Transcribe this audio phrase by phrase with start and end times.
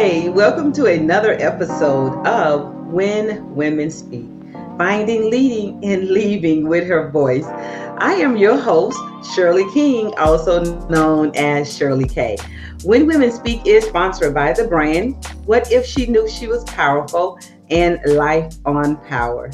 [0.00, 4.30] Hi, welcome to another episode of When Women Speak
[4.78, 7.44] Finding, Leading, and Leaving with Her Voice.
[7.44, 8.96] I am your host,
[9.34, 12.36] Shirley King, also known as Shirley K.
[12.84, 15.16] When Women Speak is sponsored by the brand
[15.46, 17.36] What If She Knew She Was Powerful
[17.68, 19.50] and Life on Power.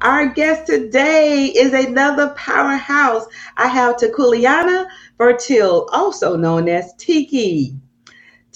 [0.00, 3.26] Our guest today is another powerhouse.
[3.58, 4.88] I have Tequiliana
[5.18, 7.78] Fertil, also known as Tiki.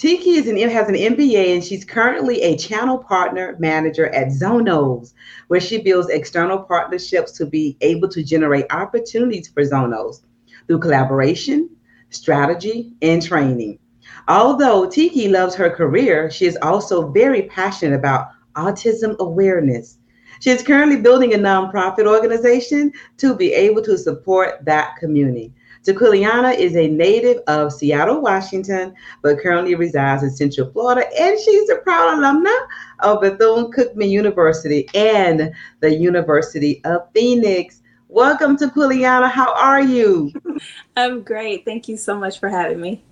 [0.01, 5.13] Tiki is an, has an MBA and she's currently a channel partner manager at Zonos,
[5.49, 10.23] where she builds external partnerships to be able to generate opportunities for Zonos
[10.67, 11.69] through collaboration,
[12.09, 13.79] strategy, and training.
[14.27, 19.99] Although Tiki loves her career, she is also very passionate about autism awareness.
[20.41, 25.53] She is currently building a nonprofit organization to be able to support that community.
[25.85, 31.71] Tequiliana is a native of Seattle, Washington, but currently resides in Central Florida, and she's
[31.71, 32.55] a proud alumna
[32.99, 35.51] of Bethune Cookman University and
[35.81, 37.81] the University of Phoenix.
[38.09, 39.31] Welcome to Tequiliana.
[39.31, 40.31] How are you?
[40.97, 41.65] I'm great.
[41.65, 43.03] Thank you so much for having me.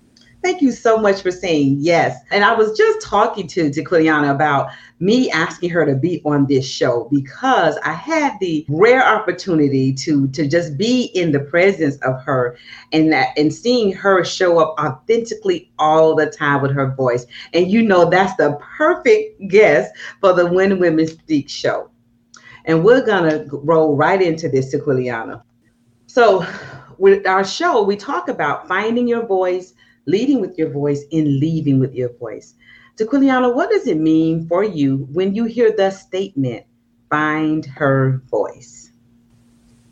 [0.40, 2.20] Thank you so much for saying yes.
[2.30, 6.66] And I was just talking to, Cleana about me asking her to be on this
[6.66, 12.22] show because I had the rare opportunity to to just be in the presence of
[12.22, 12.56] her
[12.92, 17.26] and that and seeing her show up authentically all the time with her voice.
[17.52, 21.90] And you know that's the perfect guest for the When Women Speak show.
[22.64, 25.42] And we're gonna roll right into this, Tequiliana.
[26.06, 26.46] So
[26.98, 29.74] with our show, we talk about finding your voice
[30.08, 32.54] leading with your voice and leaving with your voice.
[32.96, 36.64] Tequiliana, what does it mean for you when you hear the statement,
[37.10, 38.90] find her voice?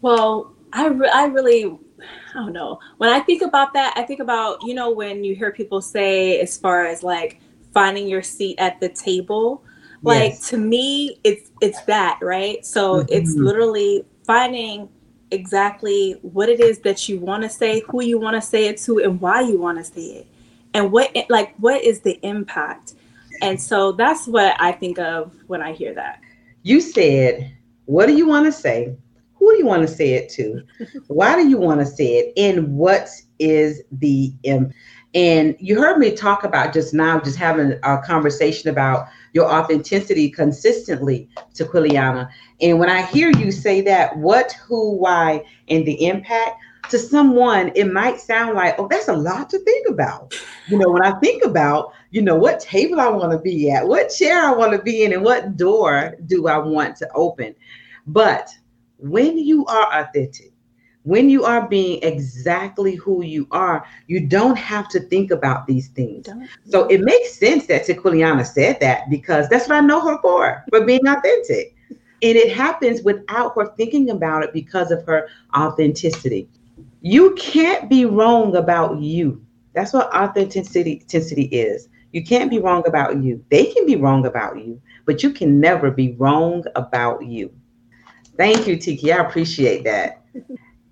[0.01, 2.81] Well, I, re- I really, I don't know.
[2.97, 6.41] When I think about that, I think about, you know, when you hear people say,
[6.41, 7.41] as far as like
[7.73, 9.63] finding your seat at the table,
[10.03, 10.49] like yes.
[10.51, 12.65] to me, it's, it's that, right?
[12.65, 13.13] So mm-hmm.
[13.13, 14.89] it's literally finding
[15.31, 18.79] exactly what it is that you want to say, who you want to say it
[18.83, 20.27] to, and why you want to say it,
[20.75, 22.95] and what like what is the impact.
[23.43, 26.21] And so that's what I think of when I hear that.
[26.63, 28.97] You said, "What do you want to say?
[29.35, 30.63] Who do you want to say it to?
[31.09, 32.33] why do you want to say it?
[32.37, 33.09] And what
[33.39, 34.75] is the impact?"
[35.15, 40.31] And you heard me talk about just now, just having a conversation about your authenticity
[40.31, 42.27] consistently Tequiliana.
[42.63, 46.57] And when I hear you say that, what, who, why, and the impact,
[46.89, 50.35] to someone, it might sound like, oh, that's a lot to think about.
[50.69, 53.87] You know, when I think about, you know, what table I want to be at,
[53.87, 57.55] what chair I want to be in, and what door do I want to open.
[58.07, 58.49] But
[58.97, 60.53] when you are authentic,
[61.07, 65.87] when you are being exactly who you are, you don't have to think about these
[65.91, 66.27] things.
[66.65, 70.65] So it makes sense that Tequiliana said that because that's what I know her for,
[70.69, 71.77] for being authentic.
[71.91, 76.49] And it happens without her thinking about it because of her authenticity.
[77.03, 79.47] You can't be wrong about you.
[79.75, 81.89] That's what authenticity, authenticity is.
[82.11, 83.45] You can't be wrong about you.
[83.49, 87.55] They can be wrong about you, but you can never be wrong about you.
[88.37, 89.13] Thank you, Tiki.
[89.13, 90.25] I appreciate that.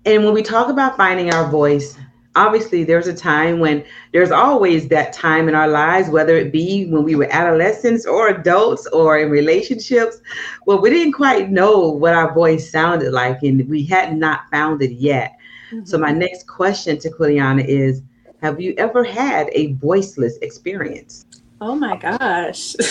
[0.05, 1.97] And when we talk about finding our voice,
[2.35, 3.83] obviously there's a time when
[4.13, 8.29] there's always that time in our lives, whether it be when we were adolescents or
[8.29, 10.17] adults or in relationships,
[10.65, 14.81] well, we didn't quite know what our voice sounded like and we had not found
[14.81, 15.37] it yet.
[15.71, 15.85] Mm-hmm.
[15.85, 18.03] So my next question Tequiliana is,
[18.41, 21.25] have you ever had a voiceless experience?
[21.61, 22.75] Oh my gosh.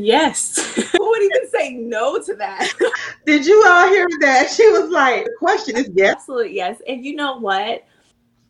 [0.00, 0.58] Yes.
[1.20, 2.72] Even say no to that?
[3.26, 4.50] Did you all hear that?
[4.50, 6.16] She was like, the question is yes.
[6.16, 6.80] Absolutely, yes.
[6.88, 7.84] And you know what?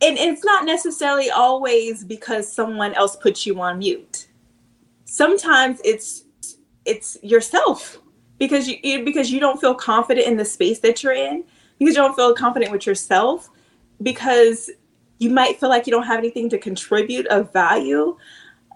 [0.01, 4.27] And it's not necessarily always because someone else puts you on mute.
[5.05, 6.25] Sometimes it's
[6.85, 7.99] it's yourself
[8.39, 11.43] because you because you don't feel confident in the space that you're in,
[11.77, 13.49] because you don't feel confident with yourself,
[14.01, 14.71] because
[15.19, 18.17] you might feel like you don't have anything to contribute of value.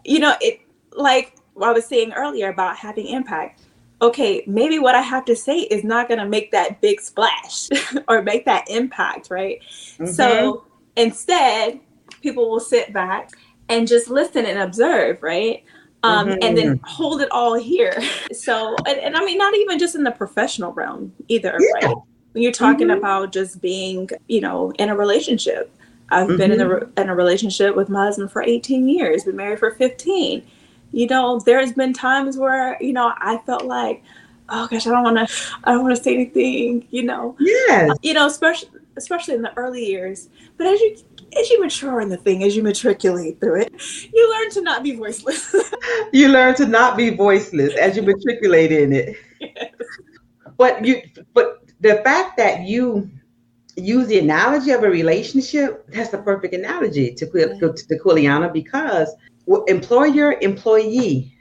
[0.03, 3.63] You know, it like I was saying earlier about having impact.
[4.05, 7.69] Okay, maybe what I have to say is not going to make that big splash
[8.07, 9.59] or make that impact, right?
[9.97, 10.05] Mm-hmm.
[10.05, 10.63] So
[10.95, 11.79] instead,
[12.21, 13.31] people will sit back
[13.67, 15.63] and just listen and observe, right?
[16.03, 16.37] Um, mm-hmm.
[16.43, 17.99] And then hold it all here.
[18.31, 21.87] So, and, and, I mean, not even just in the professional realm either, yeah.
[21.87, 21.97] right?
[22.33, 22.99] When you're talking mm-hmm.
[22.99, 25.75] about just being, you know, in a relationship.
[26.09, 27.01] I've been in a, mm-hmm.
[27.01, 30.45] in a relationship with my husband for 18 years, been married for 15
[30.95, 34.01] you know, there's been times where, you know, I felt like,
[34.47, 37.35] oh gosh, I don't want to, I don't want to say anything, you know.
[37.37, 37.89] Yeah.
[38.01, 40.29] You know, especially especially in the early years.
[40.57, 40.95] But as you
[41.37, 43.73] as you mature in the thing, as you matriculate through it,
[44.13, 45.53] you learn to not be voiceless.
[46.13, 49.17] you learn to not be voiceless as you matriculate in it.
[49.41, 49.71] Yes.
[50.55, 51.01] But you
[51.33, 53.11] but the fact that you
[53.75, 59.13] use the analogy of a relationship, that's the perfect analogy to, to, Tequiliana because
[59.67, 61.33] employer, employee,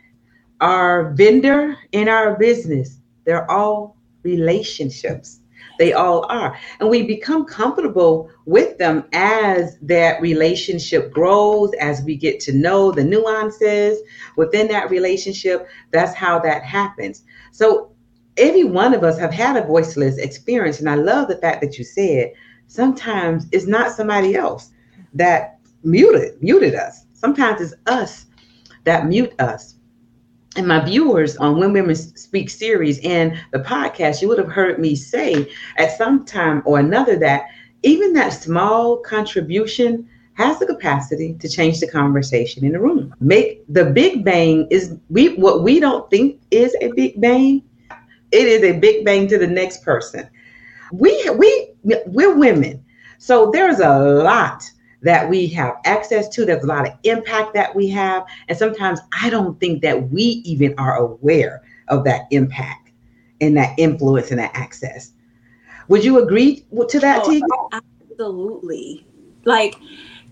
[0.60, 5.40] our vendor in our business, they're all relationships.
[5.78, 6.56] They all are.
[6.78, 12.92] And we become comfortable with them as that relationship grows, as we get to know
[12.92, 13.98] the nuances
[14.36, 15.66] within that relationship.
[15.90, 17.24] That's how that happens.
[17.50, 17.90] So
[18.36, 20.80] every one of us have had a voiceless experience.
[20.80, 22.32] And I love the fact that you said
[22.66, 24.70] sometimes it's not somebody else
[25.12, 27.03] that muted muted us.
[27.24, 28.26] Sometimes it's us
[28.84, 29.76] that mute us
[30.56, 34.78] and my viewers on When Women Speak series and the podcast, you would have heard
[34.78, 37.44] me say at some time or another that
[37.82, 43.14] even that small contribution has the capacity to change the conversation in the room.
[43.20, 47.62] Make the big bang is we what we don't think is a big bang,
[48.32, 50.28] it is a big bang to the next person.
[50.92, 52.84] We we we're women.
[53.16, 54.70] So there's a lot
[55.04, 56.44] that we have access to.
[56.44, 58.24] There's a lot of impact that we have.
[58.48, 62.90] And sometimes I don't think that we even are aware of that impact
[63.40, 65.12] and that influence and that access.
[65.88, 67.68] Would you agree to that, oh,
[68.10, 69.06] Absolutely.
[69.44, 69.76] Like,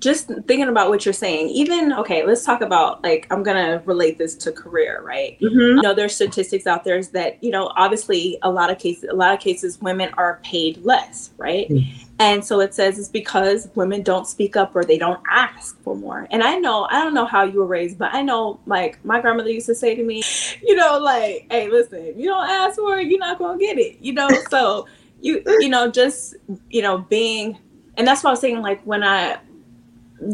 [0.02, 4.18] just thinking about what you're saying, even okay, let's talk about like I'm gonna relate
[4.18, 5.38] this to career, right?
[5.40, 5.76] Mm-hmm.
[5.76, 9.14] You know, there's statistics out there that you know, obviously, a lot of cases, a
[9.14, 11.68] lot of cases, women are paid less, right?
[11.68, 12.02] Mm-hmm.
[12.18, 15.94] And so it says it's because women don't speak up or they don't ask for
[15.94, 16.26] more.
[16.30, 19.20] And I know, I don't know how you were raised, but I know, like my
[19.20, 20.22] grandmother used to say to me,
[20.62, 23.98] you know, like, hey, listen, you don't ask for it, you're not gonna get it,
[24.00, 24.28] you know.
[24.50, 24.86] so
[25.20, 26.34] you, you know, just
[26.70, 27.56] you know, being,
[27.96, 29.38] and that's what I was saying, like when I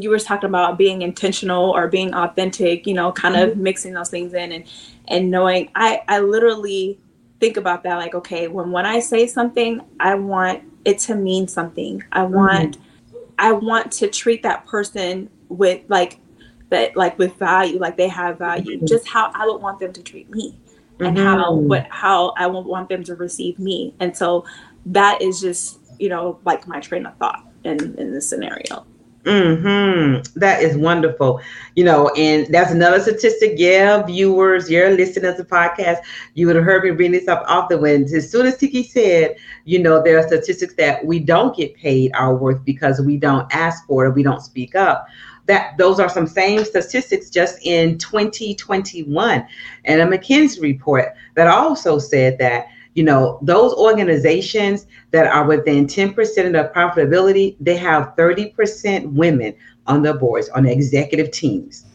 [0.00, 3.62] you were talking about being intentional or being authentic, you know, kind of mm-hmm.
[3.62, 4.64] mixing those things in and
[5.08, 6.98] and knowing I I literally
[7.40, 11.48] think about that like okay, when when I say something, I want it to mean
[11.48, 12.02] something.
[12.12, 12.34] I mm-hmm.
[12.34, 13.18] want mm-hmm.
[13.38, 16.18] I want to treat that person with like
[16.70, 18.86] that like with value, like they have value, mm-hmm.
[18.86, 20.58] just how I would want them to treat me.
[21.00, 21.26] And mm-hmm.
[21.26, 23.94] how what how I would want them to receive me.
[24.00, 24.44] And so
[24.86, 28.84] that is just, you know, like my train of thought in, in this scenario.
[29.28, 30.38] Mm-hmm.
[30.38, 31.40] That is wonderful.
[31.74, 33.54] You know, and that's another statistic.
[33.56, 35.98] Yeah, viewers, you're listening to the podcast.
[36.32, 39.36] You would have heard me bring this up often when as soon as Tiki said,
[39.66, 43.46] you know, there are statistics that we don't get paid our worth because we don't
[43.54, 45.06] ask for it, we don't speak up.
[45.44, 49.46] That those are some same statistics just in 2021.
[49.84, 55.86] And a McKinsey report that also said that you know, those organizations that are within
[55.86, 59.54] 10% of the profitability, they have 30% women
[59.86, 61.86] on the boards, on the executive teams.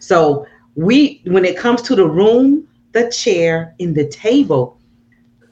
[0.00, 0.44] So
[0.74, 4.80] we, when it comes to the room, the chair, and the table,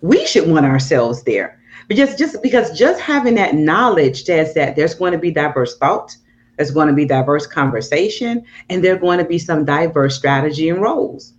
[0.01, 1.61] we should want ourselves there.
[1.89, 6.17] Just, just because just having that knowledge says that there's going to be diverse thought,
[6.57, 10.83] there's going to be diverse conversation, and there's going to be some diverse strategy and
[10.83, 11.36] roles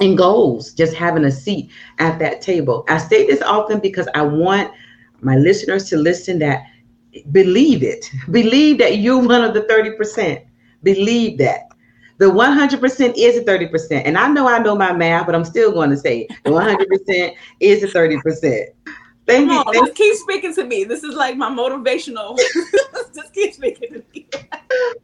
[0.00, 2.84] and goals, just having a seat at that table.
[2.88, 4.72] I say this often because I want
[5.20, 6.64] my listeners to listen that
[7.30, 8.10] believe it.
[8.30, 10.44] Believe that you're one of the 30%.
[10.82, 11.68] Believe that.
[12.18, 14.02] The 100% is a 30%.
[14.04, 17.34] And I know I know my math, but I'm still going to say the 100%
[17.60, 18.66] is a 30%.
[19.26, 19.80] Thank Come you.
[19.80, 20.84] On, just keep speaking to me.
[20.84, 22.38] This is like my motivational.
[23.14, 24.28] just keep speaking to me.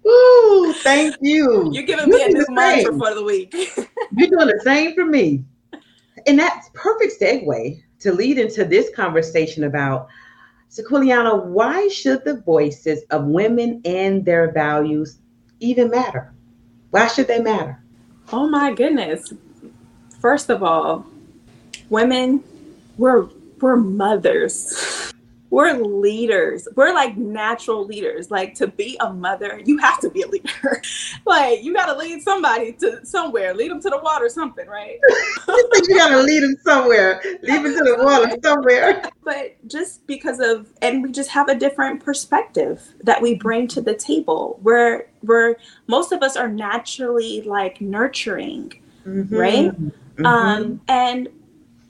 [0.08, 1.70] Ooh, thank you.
[1.72, 3.52] You're giving You're me a new mantra for the week.
[4.16, 5.44] You're doing the same for me.
[6.26, 10.08] And that's perfect segue to lead into this conversation about
[10.70, 15.18] Tequiliana, why should the voices of women and their values
[15.60, 16.32] even matter?
[16.90, 17.82] Why should they matter?
[18.32, 19.32] Oh my goodness.
[20.20, 21.06] First of all,
[21.88, 22.44] women,
[22.98, 23.28] we're
[23.60, 25.12] we're mothers.
[25.50, 26.68] We're leaders.
[26.76, 28.30] We're like natural leaders.
[28.30, 30.82] Like to be a mother, you have to be a leader.
[31.26, 33.54] like you got to lead somebody to somewhere.
[33.54, 34.98] Lead them to the water, something, right?
[35.48, 37.22] you got to lead them somewhere.
[37.42, 39.10] Lead them to the water somewhere.
[39.28, 43.82] But just because of, and we just have a different perspective that we bring to
[43.82, 44.58] the table.
[44.62, 48.72] Where where most of us are naturally like nurturing,
[49.06, 49.36] mm-hmm.
[49.36, 49.66] right?
[49.66, 50.24] Mm-hmm.
[50.24, 51.28] Um, and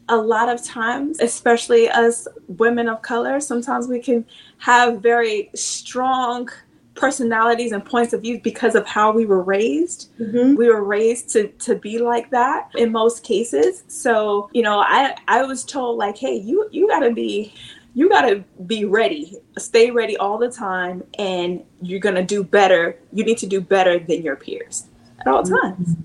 [0.08, 4.24] a lot of times, especially as women of color, sometimes we can
[4.58, 6.48] have very strong
[6.94, 10.10] personalities and points of view because of how we were raised.
[10.18, 10.56] Mm-hmm.
[10.56, 13.84] We were raised to to be like that in most cases.
[13.86, 17.54] So, you know, I I was told like, "Hey, you you got to be
[17.94, 22.44] you got to be ready, stay ready all the time, and you're going to do
[22.44, 22.96] better.
[23.12, 24.86] You need to do better than your peers
[25.20, 25.96] at all times.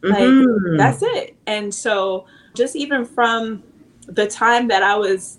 [0.00, 0.70] Mm-hmm.
[0.70, 1.36] Like, that's it.
[1.46, 3.62] And so, just even from
[4.06, 5.38] the time that I was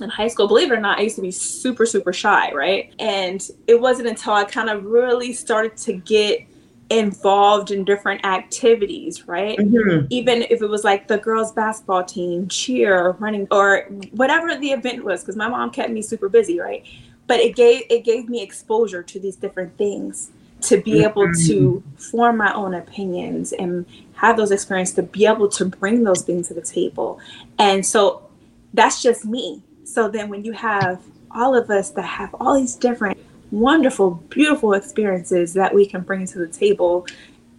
[0.00, 2.92] in high school, believe it or not, I used to be super, super shy, right?
[2.98, 6.46] And it wasn't until I kind of really started to get
[6.90, 9.58] involved in different activities, right?
[9.58, 10.06] Mm-hmm.
[10.10, 13.82] Even if it was like the girls' basketball team, cheer, running, or
[14.12, 16.84] whatever the event was, because my mom kept me super busy, right?
[17.26, 20.30] But it gave it gave me exposure to these different things
[20.68, 21.08] to be mm-hmm.
[21.08, 26.04] able to form my own opinions and have those experiences to be able to bring
[26.04, 27.20] those things to the table.
[27.58, 28.28] And so
[28.72, 29.62] that's just me.
[29.84, 33.18] So then when you have all of us that have all these different
[33.50, 37.06] wonderful, beautiful experiences that we can bring to the table,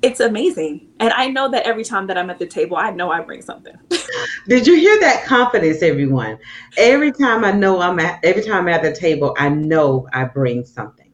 [0.01, 0.87] it's amazing.
[0.99, 3.41] And I know that every time that I'm at the table, I know I bring
[3.41, 3.75] something.
[4.47, 6.37] Did you hear that confidence, everyone?
[6.77, 10.25] Every time I know I'm at every time I'm at the table, I know I
[10.25, 11.11] bring something.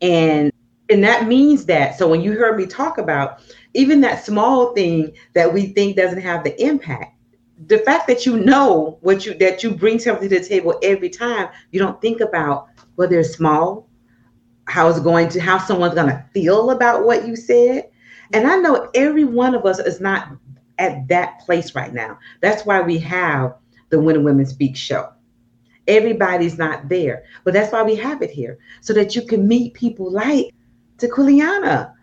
[0.00, 0.52] And
[0.90, 3.40] and that means that so when you heard me talk about
[3.74, 7.14] even that small thing that we think doesn't have the impact
[7.66, 11.08] the fact that you know what you that you bring something to the table every
[11.08, 13.88] time you don't think about whether it's small
[14.66, 17.90] how it's going to how someone's going to feel about what you said.
[18.32, 20.28] And i know every one of us is not
[20.78, 22.18] at that place right now.
[22.40, 23.54] That's why we have
[23.90, 25.12] the when women speak show.
[25.86, 29.74] Everybody's not there but that's why we have it here so that you can meet
[29.74, 30.54] people like
[31.06, 31.94] Tequiliana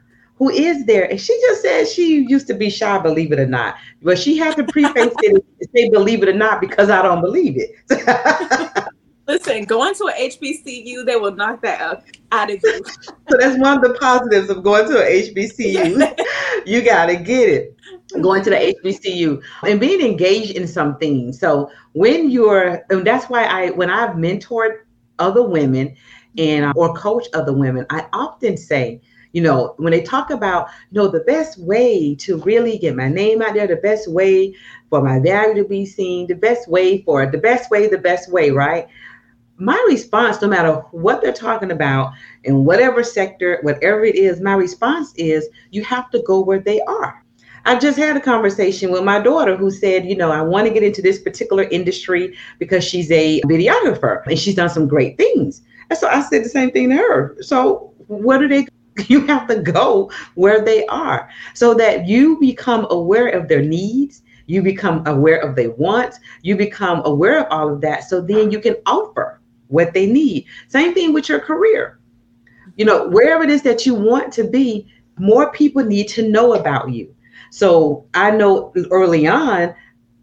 [0.41, 1.07] who is there.
[1.07, 3.75] And she just said she used to be shy, believe it or not.
[4.01, 7.21] But she had to preface it and say, believe it or not, because I don't
[7.21, 8.87] believe it.
[9.27, 12.81] Listen, going to an HBCU, they will knock that up out of you.
[13.29, 16.19] so that's one of the positives of going to an HBCU.
[16.65, 17.75] you got to get it.
[18.19, 21.31] Going to the HBCU and being engaged in something.
[21.33, 24.79] So when you're, and that's why I, when I've mentored
[25.19, 25.95] other women
[26.37, 29.01] and or coach other women, I often say,
[29.33, 33.07] you know, when they talk about, you know, the best way to really get my
[33.07, 34.55] name out there, the best way
[34.89, 37.97] for my value to be seen, the best way for it, the best way, the
[37.97, 38.87] best way, right?
[39.57, 44.53] My response, no matter what they're talking about in whatever sector, whatever it is, my
[44.53, 47.23] response is you have to go where they are.
[47.63, 50.73] I just had a conversation with my daughter who said, you know, I want to
[50.73, 55.61] get into this particular industry because she's a videographer and she's done some great things.
[55.91, 57.35] And so I said the same thing to her.
[57.41, 58.65] So what do they
[59.09, 64.21] you have to go where they are so that you become aware of their needs
[64.47, 68.51] you become aware of their wants you become aware of all of that so then
[68.51, 70.45] you can offer what they need.
[70.67, 71.99] Same thing with your career.
[72.77, 76.53] You know wherever it is that you want to be more people need to know
[76.53, 77.13] about you.
[77.49, 79.75] So i know early on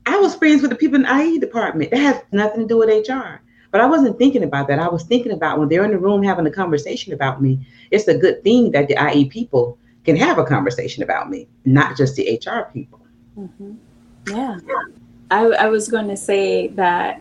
[0.06, 1.90] i was friends with the people in the ie department.
[1.90, 4.78] That has nothing to do with hr but I wasn't thinking about that.
[4.78, 8.08] I was thinking about when they're in the room having a conversation about me, it's
[8.08, 12.16] a good thing that the IE people can have a conversation about me, not just
[12.16, 13.00] the HR people.
[13.36, 13.74] Mm-hmm.
[14.28, 14.58] Yeah.
[15.30, 17.20] I, I was going to say that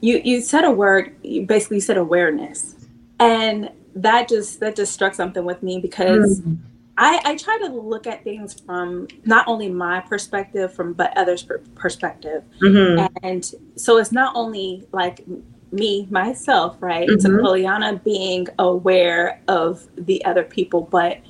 [0.00, 2.74] you, you said a word, you basically said awareness.
[3.20, 6.54] And that just that just struck something with me because mm-hmm.
[6.96, 11.42] I, I try to look at things from not only my perspective from but others
[11.42, 13.06] per- perspective mm-hmm.
[13.22, 13.44] and
[13.76, 15.24] so it's not only like
[15.72, 17.08] me myself, right?
[17.08, 17.26] Mm-hmm.
[17.26, 21.20] To Poliana being aware of the other people, but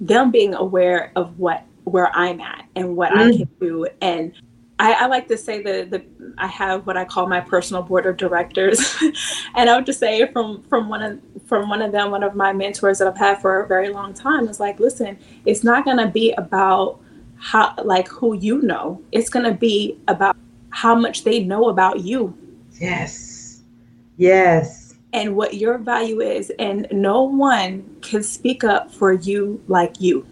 [0.00, 3.28] them being aware of what where I'm at and what mm-hmm.
[3.28, 3.86] I can do.
[4.00, 4.32] And
[4.78, 6.02] I, I, like to say that the
[6.38, 8.96] I have what I call my personal board of directors,
[9.54, 12.34] and I would just say from from one of from one of them, one of
[12.34, 15.84] my mentors that I've had for a very long time is like, listen, it's not
[15.84, 17.00] going to be about
[17.36, 19.00] how like who you know.
[19.12, 20.36] It's going to be about
[20.70, 22.36] how much they know about you.
[22.72, 23.33] Yes
[24.16, 24.94] Yes.
[25.12, 26.50] And what your value is.
[26.58, 30.26] And no one can speak up for you like you.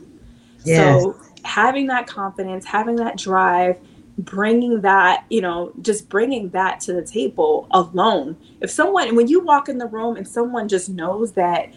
[0.64, 1.02] Yes.
[1.02, 3.78] So having that confidence, having that drive,
[4.18, 8.36] bringing that, you know, just bringing that to the table alone.
[8.60, 11.72] If someone, when you walk in the room and someone just knows that,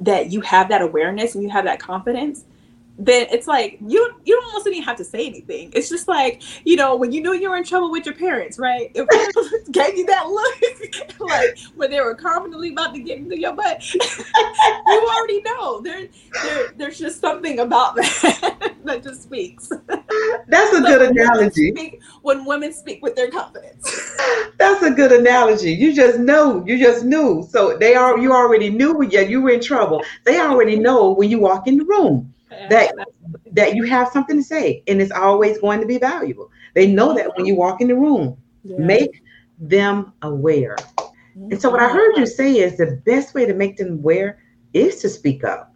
[0.00, 2.44] that you have that awareness and you have that confidence,
[2.98, 5.70] then it's like you you don't almost even have to say anything.
[5.72, 8.58] It's just like you know when you knew you were in trouble with your parents,
[8.58, 8.90] right?
[8.94, 9.06] If
[9.70, 13.94] gave you that look, like when they were confidently about to get into your butt,
[13.94, 14.00] you
[15.16, 15.80] already know.
[15.80, 16.08] There,
[16.42, 19.68] there, there's just something about that that just speaks.
[20.48, 21.70] That's a so good when analogy.
[21.70, 24.16] Women speak, when women speak with their confidence.
[24.58, 25.72] That's a good analogy.
[25.72, 26.64] You just know.
[26.66, 27.46] You just knew.
[27.48, 28.18] So they are.
[28.18, 29.02] You already knew.
[29.04, 30.02] Yeah, you were in trouble.
[30.24, 32.92] They already know when you walk in the room that
[33.52, 37.14] that you have something to say and it's always going to be valuable they know
[37.14, 38.76] that when you walk in the room yeah.
[38.78, 39.22] make
[39.58, 40.76] them aware
[41.50, 44.40] And so what I heard you say is the best way to make them aware
[44.72, 45.74] is to speak up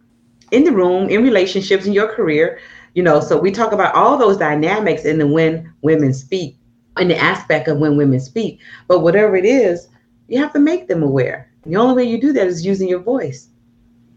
[0.51, 2.59] in the room, in relationships, in your career.
[2.95, 6.57] You know, so we talk about all those dynamics in the when women speak,
[6.99, 8.59] in the aspect of when women speak.
[8.87, 9.87] But whatever it is,
[10.27, 11.51] you have to make them aware.
[11.65, 13.47] The only way you do that is using your voice.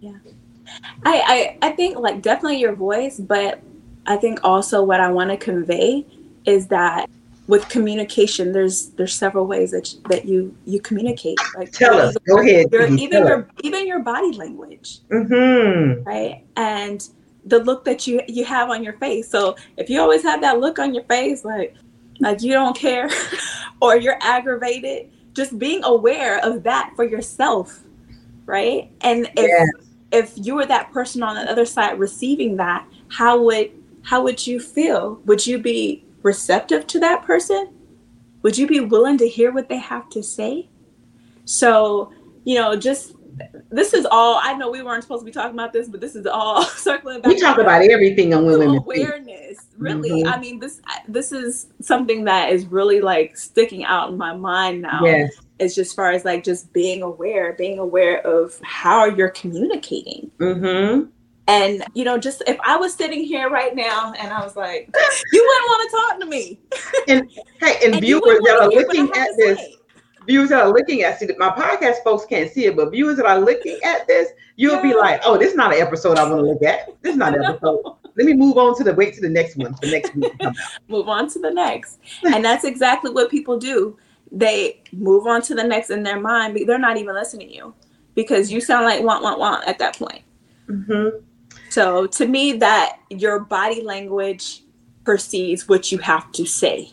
[0.01, 0.19] Yeah.
[1.05, 3.61] I, I I think like definitely your voice, but
[4.07, 6.05] I think also what I want to convey
[6.45, 7.09] is that
[7.49, 11.39] with communication, there's there's several ways that you, that you you communicate.
[11.57, 12.73] Like tell us, go ahead.
[12.73, 16.03] Your, even your even your body language, mm-hmm.
[16.03, 16.45] right?
[16.57, 17.09] And
[17.45, 19.29] the look that you you have on your face.
[19.29, 21.75] So if you always have that look on your face, like
[22.21, 23.09] like you don't care,
[23.81, 27.81] or you're aggravated, just being aware of that for yourself,
[28.45, 28.91] right?
[29.03, 29.69] And if yes.
[30.17, 33.71] If you were that person on the other side receiving that, how would
[34.03, 35.21] how would you feel?
[35.27, 37.73] Would you be receptive to that person?
[38.43, 40.69] Would you be willing to hear what they have to say?
[41.45, 42.13] So,
[42.45, 43.15] you know, just
[43.71, 46.15] this is all I know we weren't supposed to be talking about this, but this
[46.15, 47.33] is all circling back.
[47.33, 49.67] We talk about everything on women awareness.
[49.77, 50.33] Really, mm-hmm.
[50.33, 54.83] I mean this this is something that is really like sticking out in my mind
[54.83, 55.01] now.
[55.05, 55.35] Yes.
[55.59, 60.31] It's just far as like just being aware, being aware of how you're communicating.
[60.39, 61.11] Mm-hmm.
[61.49, 64.95] And you know, just if I was sitting here right now and I was like,
[65.33, 66.59] you wouldn't want to talk to me.
[67.09, 69.77] and hey, and, and viewers that are looking at this, say.
[70.27, 73.27] viewers that are looking at see my podcast folks can't see it, but viewers that
[73.27, 74.83] are looking at this, you'll yeah.
[74.83, 77.01] be like, oh, this is not an episode I want to look at.
[77.03, 77.95] This is not an episode.
[78.17, 79.77] Let me move on to the wait to the next one.
[79.81, 80.17] The next
[80.89, 82.01] move on to the next.
[82.25, 83.97] and that's exactly what people do.
[84.33, 87.55] They move on to the next in their mind, but they're not even listening to
[87.55, 87.75] you
[88.15, 90.23] because you sound like want, want, want at that point.
[90.69, 91.19] Mm-hmm.
[91.71, 94.63] So to me, that your body language
[95.05, 96.93] perceives what you have to say.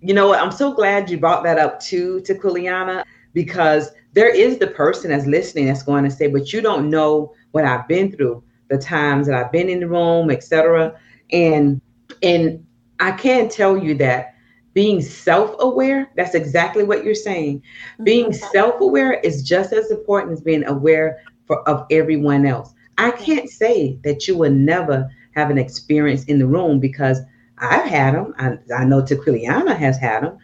[0.00, 0.40] You know what?
[0.40, 5.26] I'm so glad you brought that up too, Tequiliana, because there is the person that's
[5.26, 9.26] listening that's going to say, but you don't know what I've been through, the times
[9.26, 10.98] that I've been in the room, etc.
[11.32, 11.80] And
[12.22, 12.64] and
[13.00, 14.33] I can tell you that
[14.74, 17.60] being self-aware, that's exactly what you're saying.
[17.60, 18.04] Mm-hmm.
[18.04, 22.74] Being self-aware is just as important as being aware for, of everyone else.
[22.98, 27.20] I can't say that you will never have an experience in the room because
[27.58, 28.34] I've had them.
[28.38, 30.38] I, I know Tequiliana has had them.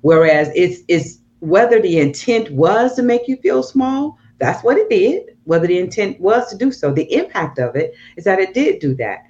[0.00, 4.90] Whereas it's it's whether the intent was to make you feel small, that's what it
[4.90, 5.36] did.
[5.44, 8.80] Whether the intent was to do so, the impact of it is that it did
[8.80, 9.24] do that.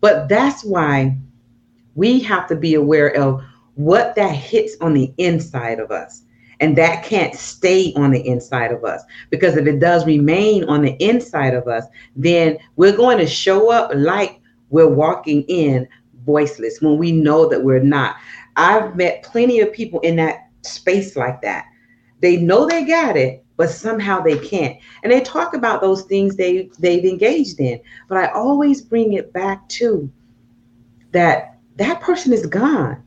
[0.00, 1.16] But that's why
[1.94, 3.42] we have to be aware of
[3.74, 6.22] what that hits on the inside of us.
[6.60, 10.82] And that can't stay on the inside of us because if it does remain on
[10.82, 15.88] the inside of us, then we're going to show up like we're walking in
[16.26, 18.16] voiceless when we know that we're not.
[18.56, 21.64] I've met plenty of people in that space like that.
[22.20, 24.78] They know they got it, but somehow they can't.
[25.02, 27.80] And they talk about those things they they've engaged in.
[28.08, 30.10] But I always bring it back to
[31.12, 33.02] that that person is gone.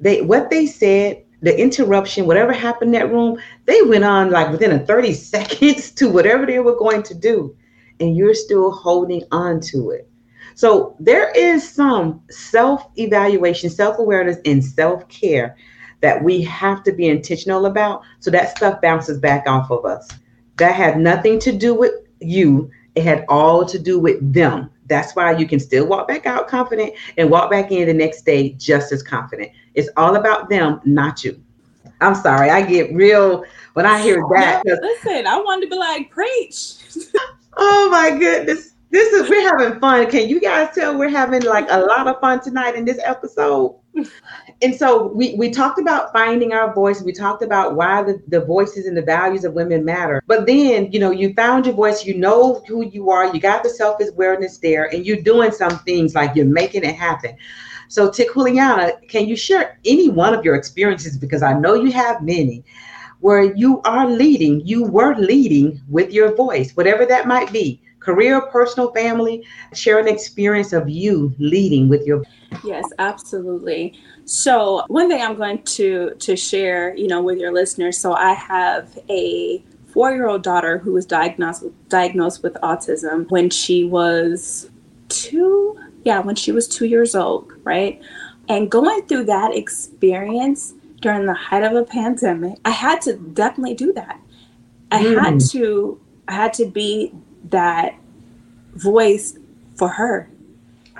[0.00, 4.50] They what they said the interruption, whatever happened in that room, they went on like
[4.50, 7.56] within a 30 seconds to whatever they were going to do.
[8.00, 10.08] And you're still holding on to it.
[10.54, 15.56] So there is some self evaluation, self awareness, and self care
[16.00, 18.02] that we have to be intentional about.
[18.20, 20.08] So that stuff bounces back off of us.
[20.56, 24.70] That had nothing to do with you, it had all to do with them.
[24.86, 28.22] That's why you can still walk back out confident and walk back in the next
[28.22, 29.52] day just as confident.
[29.78, 31.40] It's all about them, not you.
[32.00, 34.64] I'm sorry, I get real when I hear that.
[34.66, 36.74] No, listen, I wanted to be like, preach.
[37.56, 38.74] oh my goodness.
[38.90, 40.10] This is we're having fun.
[40.10, 43.76] Can you guys tell we're having like a lot of fun tonight in this episode?
[44.62, 47.02] and so we, we talked about finding our voice.
[47.02, 50.22] We talked about why the, the voices and the values of women matter.
[50.26, 53.62] But then, you know, you found your voice, you know who you are, you got
[53.62, 57.36] the self-awareness there, and you're doing some things like you're making it happen.
[57.88, 61.16] So Tequiliana, can you share any one of your experiences?
[61.16, 62.64] Because I know you have many
[63.20, 68.40] where you are leading, you were leading with your voice, whatever that might be career,
[68.40, 72.22] personal, family, share an experience of you leading with your
[72.64, 73.98] Yes, absolutely.
[74.24, 78.32] So, one thing I'm going to to share, you know, with your listeners, so I
[78.32, 84.70] have a 4-year-old daughter who was diagnosed diagnosed with autism when she was
[85.10, 88.00] 2, yeah, when she was 2 years old, right?
[88.48, 93.74] And going through that experience during the height of a pandemic, I had to definitely
[93.74, 94.20] do that.
[94.90, 95.22] I mm.
[95.22, 97.12] had to I had to be
[97.50, 97.94] that
[98.74, 99.38] voice
[99.76, 100.30] for her.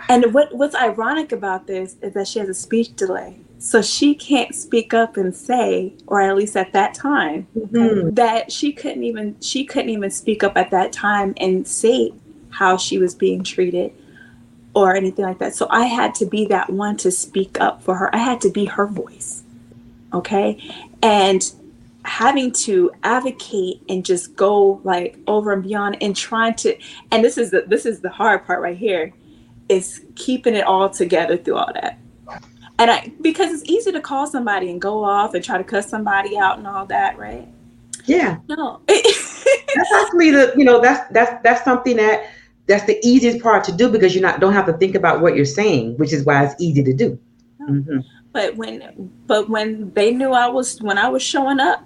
[0.08, 3.38] And what what's ironic about this is that she has a speech delay.
[3.58, 8.14] So she can't speak up and say, or at least at that time, mm-hmm.
[8.14, 12.12] that she couldn't even she couldn't even speak up at that time and say
[12.50, 13.92] how she was being treated
[14.82, 15.54] or anything like that.
[15.54, 18.14] So I had to be that one to speak up for her.
[18.14, 19.42] I had to be her voice.
[20.12, 20.58] Okay?
[21.02, 21.42] And
[22.04, 26.76] having to advocate and just go like over and beyond and trying to
[27.10, 29.12] and this is the this is the hard part right here
[29.68, 31.98] is keeping it all together through all that
[32.78, 35.90] and i because it's easy to call somebody and go off and try to cuss
[35.90, 37.46] somebody out and all that right
[38.06, 42.30] yeah no that's actually the you know that's that's that's something that
[42.68, 45.34] that's the easiest part to do because you're not don't have to think about what
[45.34, 47.18] you're saying which is why it's easy to do
[47.68, 47.98] mm-hmm.
[48.32, 51.82] but when but when they knew i was when i was showing up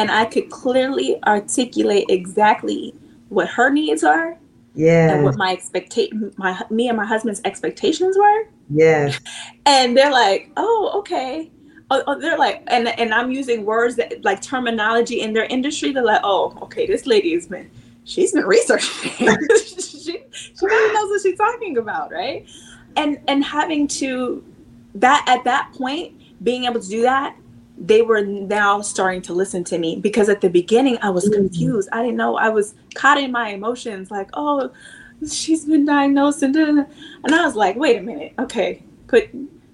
[0.00, 2.94] and I could clearly articulate exactly
[3.28, 4.38] what her needs are.
[4.74, 5.12] Yeah.
[5.12, 8.48] And what my expectation my me and my husband's expectations were.
[8.70, 9.20] Yes.
[9.66, 11.50] And they're like, "Oh, okay."
[11.92, 15.92] Oh, oh, they're like, and and I'm using words that like terminology in their industry.
[15.92, 17.68] They're like, "Oh, okay, this lady has been,
[18.04, 19.10] she's been researching.
[19.58, 22.46] she she really knows what she's talking about, right?"
[22.96, 24.44] And and having to
[24.94, 27.36] that at that point, being able to do that
[27.80, 31.34] they were now starting to listen to me because at the beginning I was mm-hmm.
[31.34, 31.88] confused.
[31.92, 32.36] I didn't know.
[32.36, 34.70] I was caught in my emotions, like, oh,
[35.28, 36.86] she's been diagnosed, and and
[37.34, 39.30] I was like, wait a minute, okay, put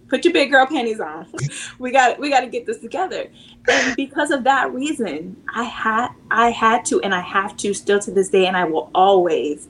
[0.09, 1.27] put your big girl panties on.
[1.79, 3.31] we got we got to get this together.
[3.69, 8.01] And because of that reason, I had I had to, and I have to still
[8.01, 9.69] to this day, and I will always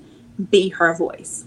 [0.50, 1.44] be her voice.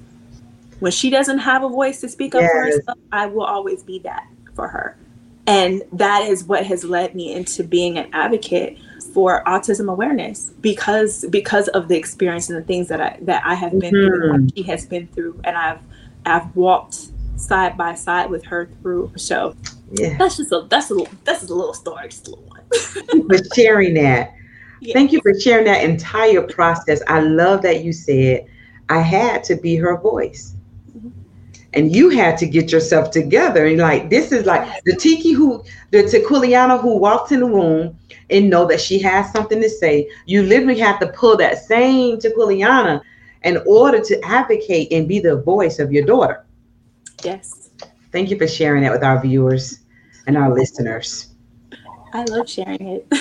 [0.79, 2.51] When she doesn't have a voice to speak up yes.
[2.51, 4.25] for herself, I will always be that
[4.55, 4.97] for her.
[5.45, 8.77] And that is what has led me into being an advocate
[9.13, 13.55] for autism awareness because because of the experience and the things that I that I
[13.55, 14.07] have been mm-hmm.
[14.07, 15.79] through, she has been through, and I've
[16.25, 19.11] I've walked side by side with her through.
[19.15, 19.55] So
[19.91, 20.17] yeah.
[20.17, 23.27] that's just a that's a that's just a little story, just a little one.
[23.27, 24.33] for sharing that.
[24.93, 27.01] Thank you for sharing that entire process.
[27.07, 28.45] I love that you said
[28.87, 30.55] I had to be her voice
[30.95, 31.09] mm-hmm.
[31.73, 33.65] and you had to get yourself together.
[33.65, 37.97] And like this is like the Tiki who the Tequiliana who walks in the room
[38.29, 40.09] and know that she has something to say.
[40.25, 43.01] You literally have to pull that same Tequiliana
[43.43, 46.45] in order to advocate and be the voice of your daughter.
[47.23, 47.69] Yes.
[48.11, 49.79] Thank you for sharing that with our viewers
[50.27, 51.27] and our listeners.
[52.13, 53.13] I love sharing it.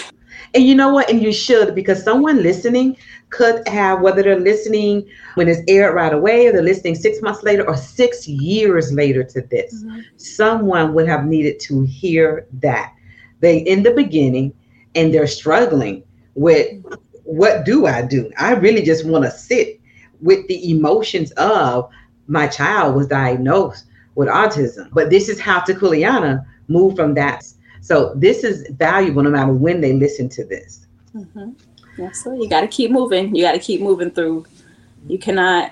[0.55, 1.11] And you know what?
[1.11, 2.97] And you should because someone listening
[3.31, 7.43] could have, whether they're listening when it's aired right away, or they're listening six months
[7.43, 10.01] later, or six years later to this, mm-hmm.
[10.17, 12.95] someone would have needed to hear that.
[13.41, 14.55] They in the beginning
[14.95, 16.03] and they're struggling
[16.35, 16.83] with
[17.25, 18.31] what do I do?
[18.39, 19.81] I really just want to sit
[20.21, 21.91] with the emotions of
[22.27, 23.85] my child was diagnosed
[24.19, 24.89] with autism.
[24.93, 27.47] But this is how Tequiliana moved from that.
[27.81, 30.87] So this is valuable no matter when they listen to this.
[31.15, 31.51] Mm-hmm.
[31.97, 33.35] Yeah, so you got to keep moving.
[33.35, 34.45] You got to keep moving through.
[35.07, 35.71] You cannot.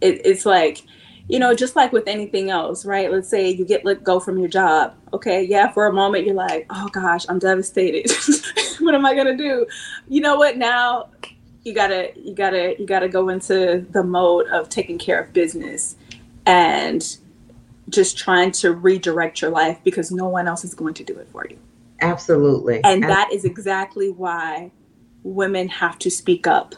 [0.00, 0.82] It, it's like,
[1.28, 3.10] you know, just like with anything else, right?
[3.10, 4.94] Let's say you get let go from your job.
[5.12, 8.08] Okay, yeah, for a moment you're like, oh gosh, I'm devastated.
[8.78, 9.66] what am I gonna do?
[10.08, 10.56] You know what?
[10.56, 11.08] Now
[11.64, 15.96] you gotta, you gotta, you gotta go into the mode of taking care of business
[16.44, 17.18] and
[17.88, 21.28] just trying to redirect your life because no one else is going to do it
[21.30, 21.58] for you.
[22.00, 22.76] Absolutely.
[22.76, 23.08] And Absolutely.
[23.08, 24.70] that is exactly why
[25.22, 26.74] women have to speak up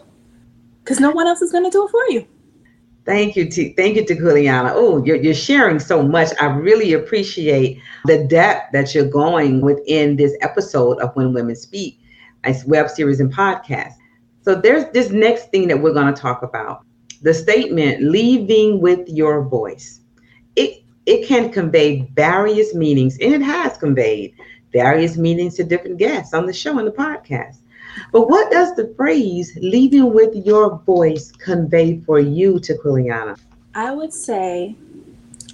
[0.83, 2.27] because no one else is going to do it for you.
[3.05, 4.73] Thank you, T- thank you, Tequiliana.
[4.75, 6.29] Oh, you're, you're sharing so much.
[6.41, 11.99] I really appreciate the depth that you're going within this episode of When Women Speak,
[12.45, 13.95] a web series and podcast.
[14.43, 16.85] So there's this next thing that we're going to talk about.
[17.23, 20.01] The statement, leaving with your voice.
[20.57, 24.35] It it can convey various meanings, and it has conveyed
[24.73, 27.57] various meanings to different guests on the show and the podcast.
[28.13, 33.39] But what does the phrase leaving with your voice convey for you, Tequiliana?
[33.75, 34.77] I would say,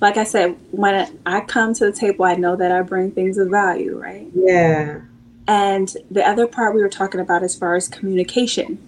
[0.00, 3.38] like I said, when I come to the table, I know that I bring things
[3.38, 4.26] of value, right?
[4.34, 5.02] Yeah.
[5.46, 8.78] And the other part we were talking about as far as communication.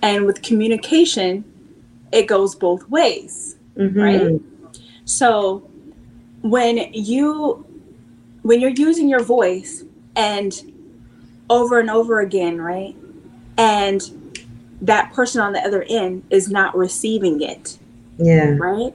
[0.00, 1.44] And with communication,
[2.12, 4.00] it goes both ways, mm-hmm.
[4.00, 4.40] right?
[5.06, 5.68] So
[6.44, 7.64] when you
[8.42, 9.82] when you're using your voice
[10.14, 10.52] and
[11.48, 12.94] over and over again, right?
[13.56, 14.42] And
[14.82, 17.78] that person on the other end is not receiving it.
[18.18, 18.56] Yeah.
[18.58, 18.92] Right?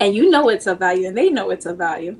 [0.00, 2.16] And you know it's a value and they know it's a value.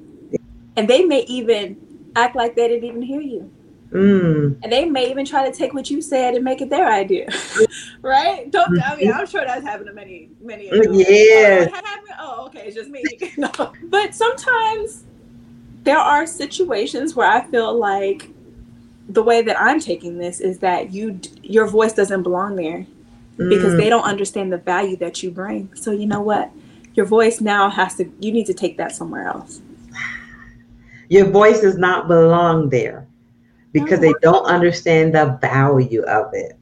[0.77, 1.77] And they may even
[2.15, 3.51] act like they didn't even hear you.
[3.91, 4.59] Mm.
[4.63, 7.29] And they may even try to take what you said and make it their idea.
[8.03, 8.51] right?
[8.51, 11.69] Don't I mean I'm sure that's happened to many, many Yeah.
[12.19, 13.03] Oh, oh, okay, it's just me.
[13.37, 13.51] no.
[13.85, 15.05] But sometimes
[15.85, 18.31] there are situations where I feel like
[19.09, 22.87] the way that I'm taking this is that you your voice doesn't belong there
[23.37, 23.77] because mm.
[23.77, 25.73] they don't understand the value that you bring.
[25.77, 26.51] So you know what?
[26.95, 29.61] Your voice now has to you need to take that somewhere else.
[31.09, 33.07] Your voice does not belong there
[33.81, 36.59] because they don't understand the value of it.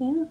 [0.00, 0.24] Yeah.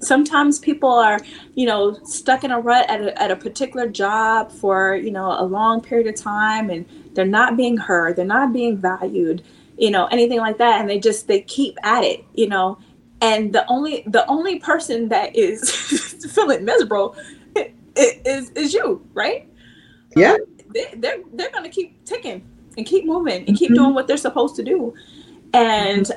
[0.00, 1.18] Sometimes people are,
[1.54, 5.36] you know, stuck in a rut at a, at a particular job for, you know,
[5.38, 9.42] a long period of time and they're not being heard, they're not being valued,
[9.76, 10.80] you know, anything like that.
[10.80, 12.78] And they just, they keep at it, you know,
[13.20, 15.70] and the only, the only person that is
[16.32, 17.14] feeling miserable
[17.94, 19.46] is, is you, right?
[20.16, 20.36] Yeah.
[20.72, 22.46] They, they're, they're going to keep ticking
[22.78, 23.82] and keep moving and keep mm-hmm.
[23.82, 24.94] doing what they're supposed to do
[25.52, 26.10] and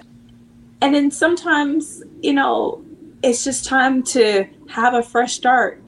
[0.82, 2.84] and then sometimes you know
[3.24, 5.82] it's just time to have a fresh start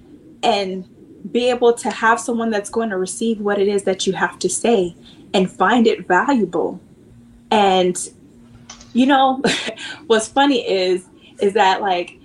[0.44, 0.88] and
[1.32, 4.38] be able to have someone that's going to receive what it is that you have
[4.40, 4.96] to say
[5.34, 6.80] and find it valuable
[7.52, 8.10] and
[8.94, 9.42] you know
[10.08, 11.08] what's funny is
[11.42, 12.20] is that like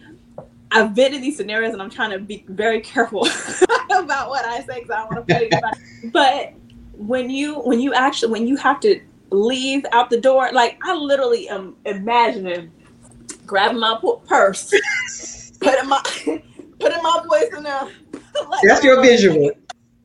[0.72, 3.26] I've been in these scenarios and I'm trying to be very careful
[3.90, 6.12] about what I say because I don't want to put it.
[6.12, 6.54] But
[6.96, 9.00] when you when you actually when you have to
[9.30, 10.50] leave out the door.
[10.52, 12.72] Like I literally am imagining
[13.46, 14.72] grabbing my purse,
[15.60, 16.02] putting my
[16.78, 17.88] putting my voice in there.
[18.12, 19.50] like, That's your visual.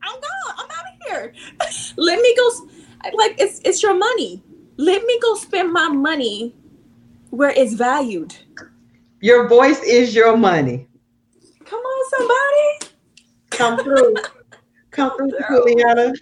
[0.03, 0.55] I'm gone.
[0.57, 1.33] I'm out of here.
[1.97, 2.49] Let me go.
[3.13, 4.43] Like it's it's your money.
[4.77, 6.53] Let me go spend my money
[7.29, 8.35] where it's valued.
[9.21, 10.87] Your voice is your money.
[11.63, 12.95] Come on, somebody.
[13.49, 14.15] Come through.
[14.91, 16.13] Come through, Juliana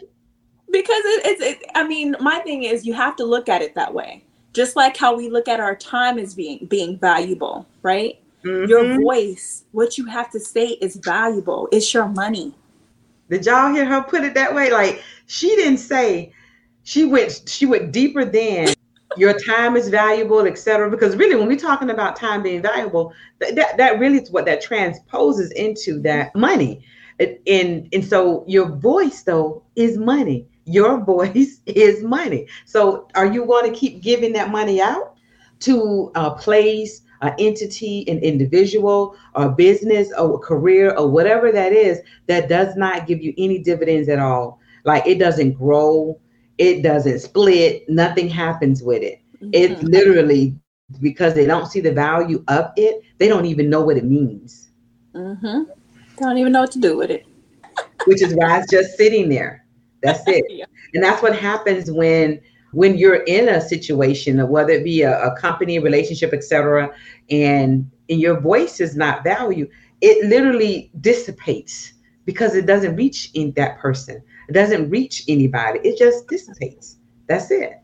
[0.73, 3.73] because it, it's it, i mean my thing is you have to look at it
[3.75, 4.25] that way.
[4.51, 8.19] Just like how we look at our time as being being valuable right?
[8.43, 8.69] Mm-hmm.
[8.69, 11.69] your voice what you have to say is valuable.
[11.71, 12.53] It's your money.
[13.29, 14.69] Did y'all hear her put it that way?
[14.69, 16.33] Like she didn't say
[16.83, 18.73] she went she went deeper than
[19.15, 23.53] your time is valuable etc because really when we're talking about time being valuable that,
[23.53, 26.83] that, that really is what that transposes into that money.
[27.19, 32.47] And and so your voice though is money your voice is money.
[32.65, 35.15] So are you going to keep giving that money out
[35.61, 41.99] to a place, an entity, an individual, or business, or career, or whatever that is
[42.27, 44.59] that does not give you any dividends at all?
[44.83, 46.19] Like it doesn't grow,
[46.57, 49.21] it doesn't split, nothing happens with it.
[49.35, 49.49] Mm-hmm.
[49.53, 50.55] It's literally
[51.01, 54.69] because they don't see the value of it, they don't even know what it means.
[55.15, 55.63] Mm-hmm.
[56.17, 57.25] Don't even know what to do with it.
[58.05, 59.62] Which is why it's just sitting there
[60.03, 60.43] that's it.
[60.49, 60.65] yeah.
[60.93, 62.39] And that's what happens when
[62.71, 66.91] when you're in a situation, whether it be a, a company, relationship, etc.,
[67.29, 69.69] and and your voice is not valued,
[70.01, 71.93] it literally dissipates
[72.25, 74.21] because it doesn't reach in that person.
[74.49, 75.79] It doesn't reach anybody.
[75.83, 76.97] It just dissipates.
[77.27, 77.79] That's it.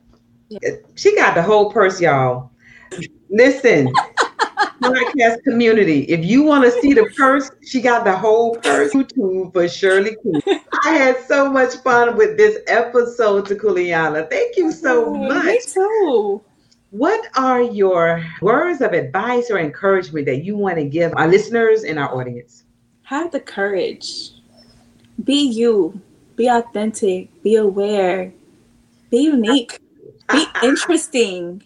[0.49, 0.71] Yeah.
[0.95, 2.51] She got the whole purse, y'all.
[3.29, 3.93] Listen,
[4.81, 6.03] podcast community.
[6.03, 10.15] If you want to see the purse, she got the whole purse YouTube for Shirley
[10.23, 10.41] Coon.
[10.85, 14.29] I had so much fun with this episode Tequiliana.
[14.29, 15.45] Thank you so oh, much.
[15.45, 16.41] Me too.
[16.91, 21.83] What are your words of advice or encouragement that you want to give our listeners
[21.83, 22.63] and our audience?
[23.03, 24.31] Have the courage.
[25.23, 26.01] Be you.
[26.35, 27.29] Be authentic.
[27.43, 28.33] Be aware.
[29.09, 29.79] Be unique.
[30.31, 31.63] Be interesting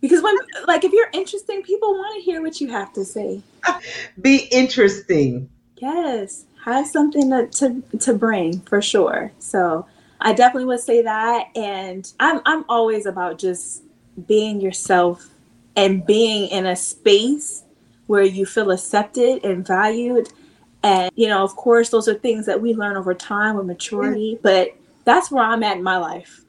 [0.00, 0.34] because when
[0.66, 3.42] like if you're interesting people want to hear what you have to say.
[4.20, 5.48] Be interesting.
[5.78, 6.44] Yes.
[6.64, 9.32] Have something to, to to bring for sure.
[9.38, 9.86] So
[10.22, 13.82] i definitely would say that and i'm i'm always about just
[14.26, 15.30] being yourself
[15.76, 17.64] and being in a space
[18.06, 20.28] where you feel accepted and valued.
[20.82, 24.34] And you know of course those are things that we learn over time with maturity
[24.34, 24.42] mm-hmm.
[24.42, 26.40] but that's where i'm at in my life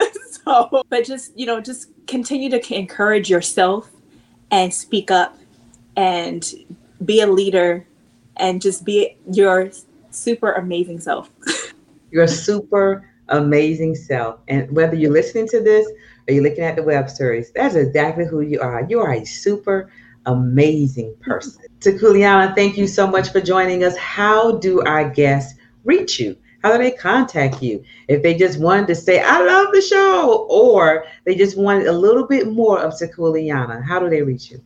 [0.44, 3.90] so but just you know just continue to encourage yourself
[4.50, 5.36] and speak up
[5.96, 6.54] and
[7.04, 7.86] be a leader
[8.36, 9.70] and just be your
[10.10, 11.30] super amazing self.
[12.10, 14.38] your super amazing self.
[14.48, 15.86] And whether you're listening to this
[16.28, 18.84] or you're looking at the web series, that's exactly who you are.
[18.88, 19.90] You are a super
[20.26, 21.62] amazing person.
[21.80, 23.96] Tequiliana, thank you so much for joining us.
[23.96, 26.36] How do our guests reach you?
[26.62, 27.82] How do they contact you?
[28.08, 31.92] If they just wanted to say, I love the show, or they just wanted a
[31.92, 34.62] little bit more of Tequiliana, how do they reach you?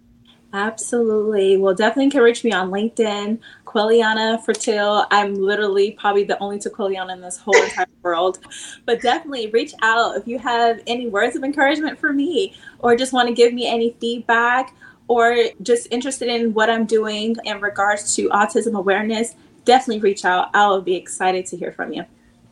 [0.52, 1.56] Absolutely.
[1.56, 5.06] Well, definitely can reach me on LinkedIn, Quiliana Fertil.
[5.10, 8.38] I'm literally probably the only Tequiliana in this whole entire world.
[8.86, 13.12] But definitely reach out if you have any words of encouragement for me or just
[13.12, 14.74] want to give me any feedback
[15.08, 19.34] or just interested in what I'm doing in regards to autism awareness
[19.66, 20.48] definitely reach out.
[20.54, 22.04] I will be excited to hear from you.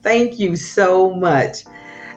[0.03, 1.64] Thank you so much.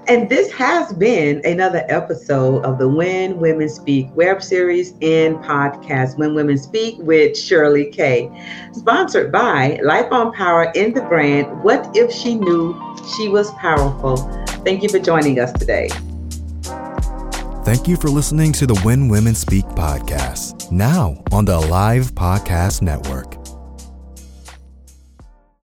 [0.10, 6.18] And this has been another episode of the When Women Speak web series and podcast,
[6.18, 8.32] When Women Speak with Shirley K.
[8.72, 12.74] Sponsored by Life on Power in the brand, What If She Knew
[13.16, 14.18] She Was Powerful?
[14.64, 15.90] Thank you for joining us today.
[17.66, 22.82] Thank you for listening to the When Women Speak podcast, now on the Live Podcast
[22.82, 23.37] Network.